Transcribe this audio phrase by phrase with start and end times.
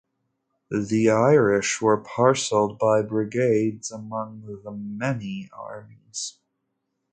[0.71, 6.39] The Irish were parcelled by brigades among the many armies.